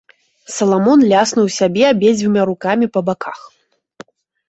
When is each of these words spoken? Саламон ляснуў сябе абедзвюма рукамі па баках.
Саламон 0.55 0.99
ляснуў 1.11 1.47
сябе 1.59 1.83
абедзвюма 1.91 2.49
рукамі 2.53 2.93
па 2.99 3.09
баках. 3.11 3.39